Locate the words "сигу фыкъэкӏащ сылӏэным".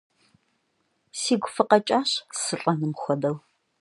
1.19-2.93